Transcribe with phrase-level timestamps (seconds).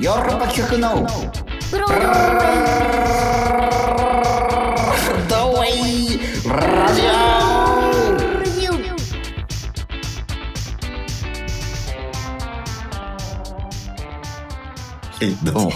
[0.00, 1.04] ヨーロッパ企画の
[1.72, 2.04] ブロードウェ
[5.28, 7.08] ドウェイラジオ
[15.10, 15.72] はい、どうも。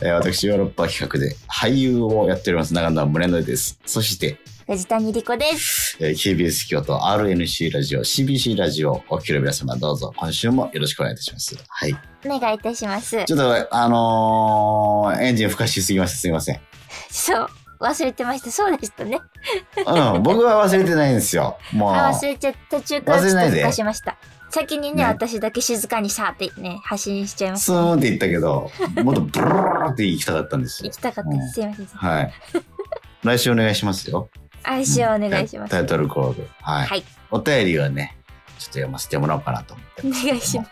[0.00, 3.78] えー私、ヨーロッパ企画で俳優をやっております、長野宗則です。
[3.84, 5.75] そして、藤谷莉子です。
[5.98, 11.56] えー KBS 京都 RNC ラジオ、CBC ラジオ、お聞きの皆様どうぞ、今週もよろしくお願いいたします。
[11.68, 11.96] はい。
[12.26, 13.24] お願いいたします。
[13.24, 16.16] ちょっと、あのーエンジンふかしすぎました。
[16.18, 16.60] すみません。
[17.10, 17.48] そう、
[17.80, 18.50] 忘れてました。
[18.50, 19.20] そうでしたね。
[19.86, 21.56] うん、僕は忘れてないんですよ。
[21.72, 21.92] もう。
[21.94, 24.18] あ、忘れちゃった途中からちょっとふかしました。
[24.50, 28.70] 先にねね私だけ静かにさーってね、発信しちゃいましスーンって言ったけど、
[29.02, 30.84] もっとブルーって行きたかったんですた。
[30.84, 30.96] よ行。
[30.98, 31.52] きたかったです。
[31.54, 31.86] すいません。
[31.86, 32.32] はい。
[33.24, 34.28] 来週お願いしますよ。
[34.66, 35.70] 来週お願いします。
[35.70, 36.48] タイトルコール。
[36.60, 36.86] はい。
[36.86, 37.04] はい。
[37.30, 38.16] お便りはね、
[38.58, 40.26] ちょっと読ませてもらおうかなと思っておます。
[40.26, 40.70] 願いします。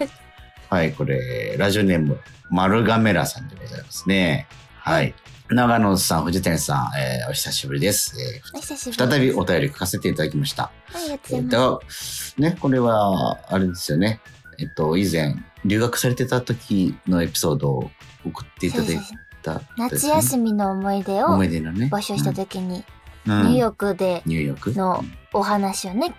[0.70, 2.18] はい、これ、ラジオネーム、
[2.50, 4.46] マルガメラさんでございますね。
[4.78, 5.14] はい。
[5.50, 8.16] 長野さん、藤谷さん、えーお久しぶりです。
[8.20, 9.18] えお久しぶりーです。
[9.18, 10.64] 再びお便り書かせていただきました。
[10.64, 12.34] ありがとうございます。
[12.36, 14.20] と、ね、これは、あれですよね。
[14.58, 17.90] えっと、以前、留学されてた時のエピソードを
[18.26, 19.00] 送っていただい
[19.42, 21.88] た、夏休みの思い出を思い出のね。
[21.92, 22.84] 募集した時に、うん、
[23.26, 24.72] ニューヨークでニューヨーク？
[24.72, 26.14] のお話をね、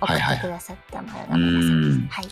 [0.00, 2.14] 送ってくださったマルガメラさんです。
[2.14, 2.28] はい。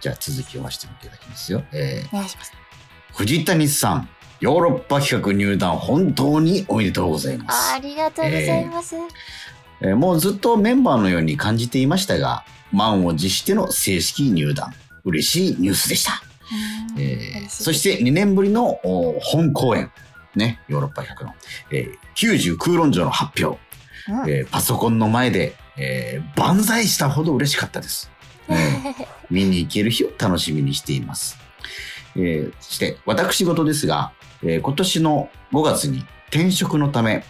[0.00, 1.62] じゃあ続きを読ませていただきますよ。
[1.72, 2.52] えーお願いします。
[3.14, 4.08] 藤谷さん、
[4.40, 7.72] ヨーロッパ企画入団本当におめでとうございます。
[7.72, 8.96] あありがとうございます。
[9.82, 14.72] えーもうずっとメンバーのように感じていましたが、満を持しての正式入団。
[15.04, 16.22] 嬉しいニュースでした。
[16.96, 19.90] うんえーそして2年ぶりのお本公演。
[20.36, 21.34] ね、ヨーロッパ企画の、
[21.72, 23.58] えー90空論城の発表。
[24.08, 28.10] うんえーパソコンの前で、えー万歳したほど嬉しかったです。
[28.48, 31.38] えー見に行ける日を楽しみにしています。
[32.16, 37.24] えーそして、私事ですが、えー今年の5月に転職のため、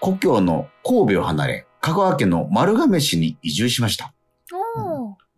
[0.00, 4.12] 故郷の神戸を離れ、香川県の丸亀市に移住しました。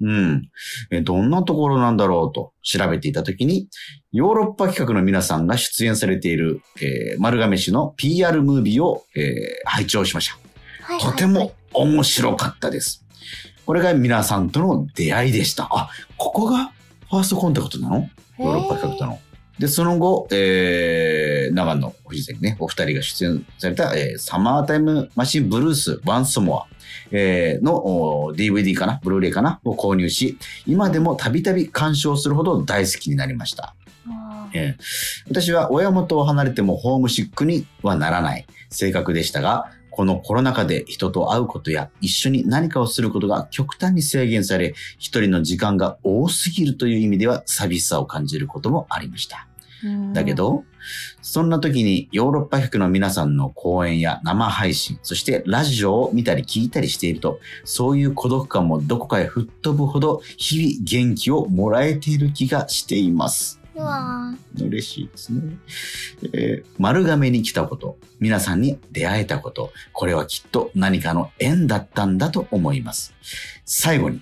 [0.01, 0.49] うん。
[0.91, 3.69] えーどんなところなんだろうと調べていたときに、
[4.13, 10.35] ヨーロッパ企画の皆さんが出演されている、えー丸亀市の PR ムービーを、えー拝聴しました。
[10.35, 13.05] はいはいはいとても面白かったです。
[13.67, 15.69] これが皆さんとの出会いでした。
[15.71, 16.73] あ、ここが
[17.11, 18.09] ファーストコンタクトなの？
[18.39, 19.19] ヨーロッパ企画との。
[19.59, 26.67] で、その後、えー、長野、藤崎ね、お二人が出演された、えーサマータイムマシンブルース、ワンスモア、
[27.11, 27.75] えーの
[28.27, 33.75] お DVD かな、ブルーレイかな、を購入し、今でもたびたび鑑賞するほど大好きになりました。
[34.55, 34.83] えー
[35.29, 49.48] 私は親元を離れてもホームシックにはならない性格でしたが、このコロナ禍で人と会うことや一緒に何かをすることが極端に制限され、一人の時間が多すぎるという意味では寂しさを感じることもありました。
[49.85, 50.65] うんだけど、
[51.23, 63.61] そんな時にヨーロッパ客の皆さんの講演や生配信、そしてラジオを見たり聞いたりしていると、そういう孤独感もどこかへ吹っ飛ぶほど日々元気をもらえている気がしています。
[63.77, 65.41] うわ嬉しいですね。
[66.33, 73.15] えー丸亀に来たこと、皆さんに出会えたこと、これはきっと何かの縁だったんだと思います。
[73.65, 74.21] 最後に、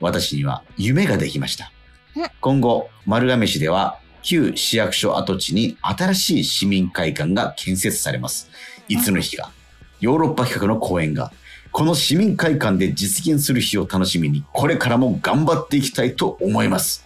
[0.00, 1.72] 私には夢ができました
[2.16, 2.26] うん。
[2.40, 8.50] 今後、丸亀市では、旧市役所跡地に新しい市民会館が建設されます。
[8.88, 9.52] いつの日か、
[10.00, 11.30] ヨーロッパ企画の公演が、
[11.70, 17.04] この市民会館で実現する日を楽しみに、これからも頑張っていきたいと思います。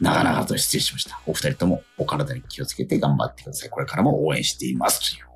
[0.00, 1.20] 長々と失礼しました。
[1.26, 3.70] お二人ともお体に気をつけて頑張ってください。
[3.70, 5.00] これからも応援しています。
[5.14, 5.28] というー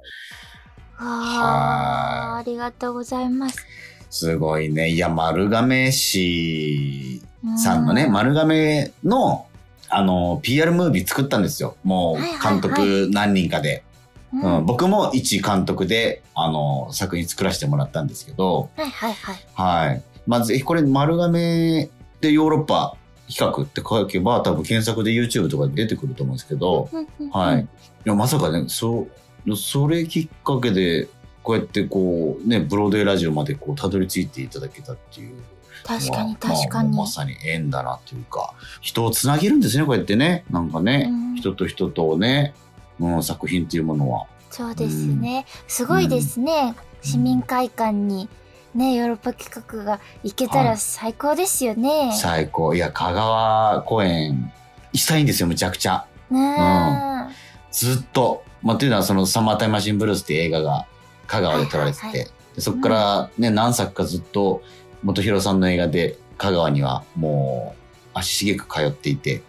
[0.98, 3.64] あーありがとうございます。
[4.10, 4.90] すごいね。
[4.90, 9.46] いや、丸亀市うさんのね、丸亀の、
[9.94, 11.76] あの、PR ムービー作ったんですよ。
[11.84, 13.84] もう監督何人かで。
[14.32, 19.36] うんうん、僕も一監督で、あの、作品作らせてもらったんですけど、はいはいはい。
[19.54, 20.02] はい。
[20.26, 21.88] まず、これ丸亀
[22.20, 22.96] でヨーロッパ
[23.28, 26.88] 企画って書けば、多分検索で YouTube とかで出てくると思うんですけど、
[27.32, 27.60] はい。
[27.60, 27.66] い
[28.04, 29.06] や、まさかね、そ
[29.46, 31.08] う、それきっかけで、
[31.42, 35.36] こうやってこう、ね、ブロードウェイラジオまでこう、たどり着いていただけたっていう。
[35.82, 36.88] 確かにまあ確かに。
[36.90, 40.44] まあまさに縁だなというか、人をつなげるんですね、こうやってね。
[40.50, 42.54] なんかね、うん人と人とね、
[43.00, 44.26] うん、作品っていうものは。
[44.50, 45.46] そうですね。
[45.66, 46.74] すごいですね。
[47.02, 48.28] 市民会館に
[48.74, 52.12] ね、ヨーロッパ企画が行けたら最高ですよね。
[52.18, 52.74] 最高。
[52.74, 54.52] いや、香川公演、
[54.94, 56.06] したいんですよ、むちゃくちゃ。
[56.30, 57.28] ね
[57.70, 58.44] ずっと。
[58.62, 60.86] まあ、というのは、その、サマータイムマシンブルースっていう映画が
[61.26, 64.62] 香川で撮られてて、はいはいでそこからね、何作かずっと、
[65.04, 67.76] 元弘さんの映画で香川にはも
[68.14, 69.42] う足しげく通っていて、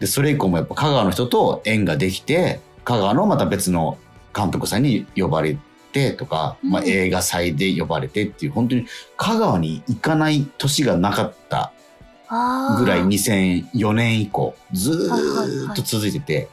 [0.00, 3.98] で、それ以降もやっぱ香川の人と縁ができて、香川のまた別の
[4.34, 5.56] 監督さんに呼ばれ
[5.92, 8.86] てとか、まあうん映画祭で呼ばれてっていう、本当に
[9.16, 11.72] 香川に行かない年がなかった
[12.78, 15.10] ぐらい2004年以降、ず
[15.72, 16.48] っと続いてて、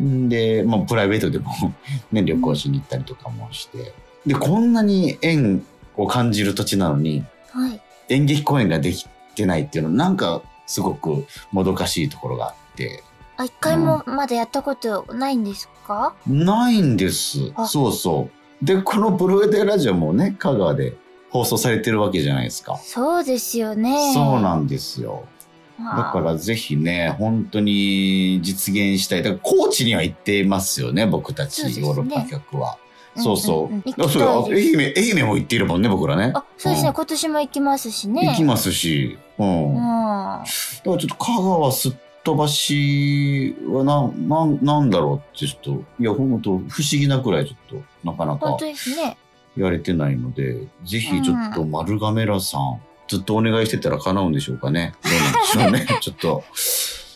[0.00, 0.26] うん。
[0.26, 0.28] ん。
[0.28, 1.50] で、まあプライベートでも
[2.12, 3.92] ね、旅行しに行ったりとかもして、
[4.26, 5.64] で、こんなに縁
[5.96, 7.80] を感じる土地なのに、はい。
[8.08, 13.02] 演劇公演ができてないっていうのなんかすごくもどかしいところがあって。
[13.36, 17.52] あ、一回もまだやったことないんですか、ないんです。
[17.54, 18.28] あそうそ
[18.62, 18.64] う。
[18.64, 20.96] でこのブルーデイラジオもね香川で
[21.30, 24.12] 放送されてるわけじゃないですか、そうですよね。
[24.14, 25.24] そうなんですよ。
[25.78, 25.96] まあ。
[26.06, 29.22] だからぜひね本当に実現したい。
[29.22, 32.78] だから高知には行ってますよね僕たちヨーロッパ客は
[33.18, 36.32] そうそう,、あそう愛媛愛媛も行っているもんね僕らね。
[36.34, 36.94] あ、そうですね、うん。
[36.94, 38.28] 今年も行きますしね。
[38.28, 39.18] 行きますし。
[39.38, 39.74] うん、うん。
[39.74, 41.92] だからちょっと香川すっ
[42.28, 49.16] 飛ばしはな、なん、なんだろうってちょっと、いや、ほんと不思議なくらいちょっと、なかなか本当ですね。
[49.56, 54.94] やれてないので、ぜひちょっと丸亀ラさん、ずっとお願いしてたら叶うんでしょうかね。
[55.02, 55.98] どうなんでしょうね。
[56.02, 56.44] ちょっと、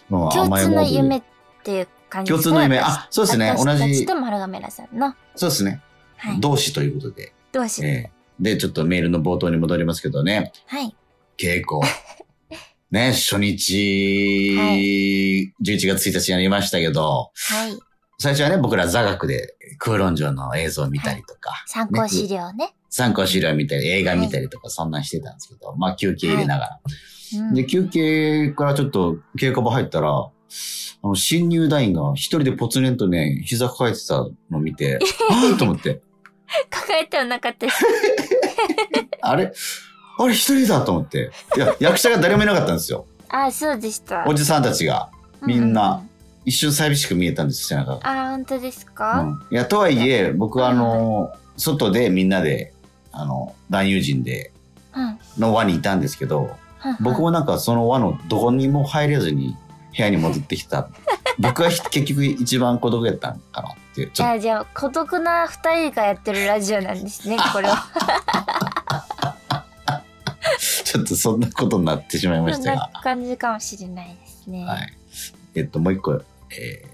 [0.08, 1.26] まあ共通の夢っで
[1.62, 2.78] ていう感じです共通の夢。
[2.78, 3.54] 私あそうですね。
[3.56, 3.96] 同じ。
[3.99, 5.14] ちと丸亀らさんの。
[5.37, 5.82] そうですね。
[6.23, 6.41] はい。
[6.41, 7.33] 同志ということで。
[7.53, 10.95] どうし、ええで、ちょっとメールの冒頭に戻りますけどね、はい。
[11.39, 11.81] 稽古。
[12.91, 15.51] ね、初日、は11
[15.87, 17.79] 月1日にやりましたけど、はい。
[18.19, 22.75] 最初はね、僕ら座学で空論城の映像を見たりとか、参考資料ね。
[22.91, 26.81] 参考資料見たり、映画見たりとか、そんなんしてたんですけど、まあ休憩入れながら。
[26.85, 26.93] うん
[27.55, 30.31] で、休憩からちょっと稽古場入ったら、あ
[31.03, 34.19] の、新入団員が一人でポツネンとね、膝抱えてた
[34.51, 34.99] のを見て、
[35.31, 36.03] ああと思って、
[36.70, 37.84] 抱えてはなかったです。
[39.20, 39.52] あれ？
[40.19, 41.31] あれ一人だと思って。
[41.56, 43.06] いや、役者が誰もいなかったんですよ。
[43.28, 44.25] あ、そうでした。
[44.26, 45.10] おじさんたちが。
[45.44, 46.08] みんなうう
[46.44, 48.00] 一瞬寂しく見えたんです、背中が。
[48.02, 52.72] あ、本当ですうか、ん、いや、とはいえ、僕はあの、外でみんなで、
[53.10, 54.52] あの、男優陣で、
[54.94, 56.96] うん、の輪にいたんですけど、うん。
[57.00, 59.56] 僕もなんかその輪のどこにも入れずに
[59.96, 60.88] 部屋に戻ってきた。
[61.38, 67.87] 僕はひ結局一番孤独やったんかなって、ちょっあ、じゃあ、孤独な二人がやってるラジオなんですね、 これは。
[70.44, 73.00] と、 ちょっとそんなことになってしまいまそんなしたが。
[73.02, 74.64] 感じかもしれないですね。
[74.64, 74.93] はい。
[75.55, 76.84] えっと、もう一個、え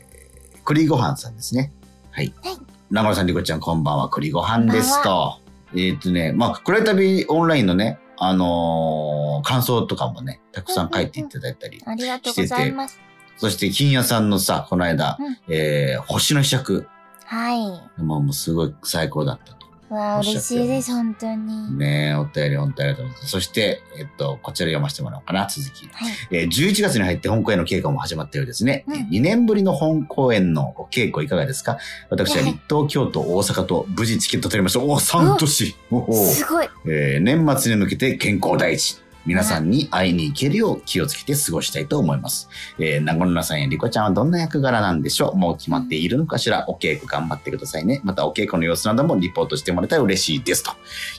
[0.55, 1.73] ー、栗ごはんさんですね。
[2.11, 2.33] はい。
[2.43, 2.59] はい
[2.91, 4.09] 長野さん、りこちゃん、こんばんは。
[4.09, 5.41] 栗ごはんですと。
[5.77, 11.83] えっとね、まあ、暗い旅オンラインのね、あのー感想とかもね、たくさん書いていただいたり。
[11.85, 12.99] ありがとうございます。
[13.39, 16.87] そして、金屋さんのさ、この間、うんえー、星の試着。
[17.25, 18.03] はい。
[18.03, 19.59] もうもうすごい最高だったと。
[19.95, 21.79] わあ、嬉しいです、本当に。
[21.79, 23.31] ねえ、お便り本当にありがとうございます。
[23.31, 25.87] そして、えっと、こちら読ませてもらおうかな、続き。
[25.91, 26.13] はい。
[26.31, 28.85] えー11月に入って本公演の稽古も始まったようですね。
[28.87, 31.79] うんえー2年ぶりの本公演のお稽古いかがですか？
[32.11, 34.81] 私は立東、京都、大阪と無事チケット取りました。
[34.81, 36.69] おお、3都市おおすごい。
[36.87, 38.99] えー年末に向けて健康第一。
[39.27, 42.49] 皆さんに会いに行けるよう気をつけて過ごしたいと思います。
[42.79, 45.37] えー、名古さんやりこちゃんはどんな役柄なんでしょう？
[45.37, 46.65] もう決まっているのかしら？
[46.69, 48.01] お稽古頑張ってくださいね。
[48.05, 50.63] またお稽古の様子などもリポートしてもらえたら嬉しいです。
[50.63, 50.71] と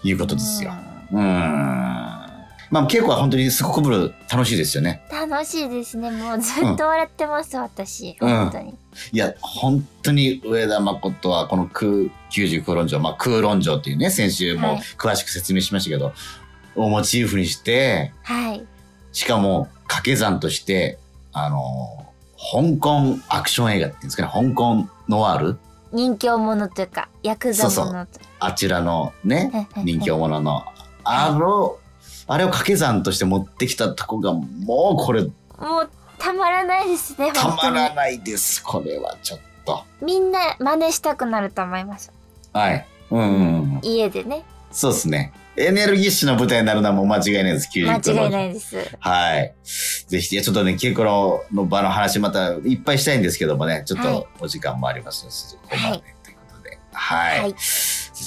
[0.04, 0.74] いうことですよ。
[1.12, 2.20] うーん。
[2.72, 5.02] まあ、稽古は本当にすごく楽しいですよね。
[5.12, 5.30] うん。
[5.32, 6.12] 楽しいですね。
[6.12, 8.16] もうずっと笑ってます、私。
[8.22, 8.76] うん本当に。
[9.12, 11.92] いや、本当に上田誠はこの空
[12.32, 16.14] 90空論城、まあ空論城っていうね、先週もはい詳しく説明しましたけど、
[16.76, 18.66] をモチーフにして、はい。
[19.12, 21.00] しかも掛け算として、
[21.34, 22.06] あの、
[22.52, 25.60] 香港アクション映画っていうんですかね、香港ノワール？
[25.92, 28.20] 人気者というか、ヤクザそう者と。
[28.40, 30.18] あちらのね、 人気者。
[30.20, 30.64] 者の、
[31.04, 31.78] あの、
[32.28, 35.32] あれを掛け算として持ってきたとこが、もうこれ、も
[35.82, 37.48] う、たまらないですね、た。
[37.50, 38.64] まらないです。
[38.64, 39.84] これはちょっと。
[40.02, 42.12] みんな真似したくなると思います。
[42.54, 42.86] はい。
[43.10, 43.32] うんうんう
[43.78, 43.80] ん。
[43.82, 44.44] 家でね。
[44.72, 45.34] そうですね。
[45.60, 48.78] エネルギッシュな舞台になるのはもう間違いないです、90間違いないです。
[49.00, 49.56] はい。
[50.08, 56.80] ぜひ、ちょっとね、稽古のの場の話またいっぱいしたいんですけどもね、ちょっはいとお時間もありますので、ここまで、はいということで。
[56.94, 57.40] はい。
[57.42, 57.56] はい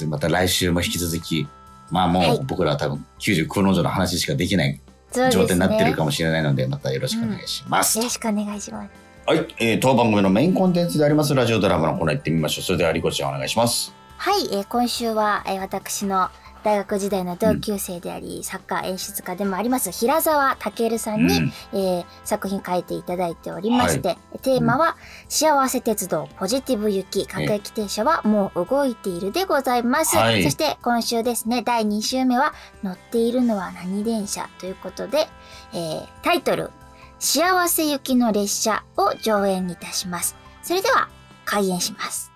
[0.07, 1.47] また来週も引き続き、
[1.91, 4.79] まあもはいう僕らは多分90空の城の話しかできない。
[5.13, 7.97] 状態になってるかもしれないので、またよろしくお願いします。
[7.99, 8.89] よろしくお願いします。
[9.25, 9.45] はい。
[9.59, 12.63] えー、当番組のメインコンテンツでありますラジオドラマのコーナー行ってみましょう。
[12.63, 13.93] それでは、リコちゃんお願いします。
[14.17, 16.29] はい、えー今週は、えー私の
[16.63, 24.95] 大学時代の同級生であり、サッカー演出家でもあります平沢健さんに、うんえー作品書いていただいておりまして、テーマは、
[25.27, 30.15] 幸せ鉄道ポジティブ行き各駅停車はもう動いているでございます。
[30.15, 32.53] はいそして今週ですね、第2週目は
[32.83, 35.27] 乗っているのは何電車ということで、
[35.73, 36.71] えータイトル、
[37.19, 40.35] 幸せ行きの列車を上演いたします。
[40.61, 41.09] それでは、
[41.45, 42.31] 開演します。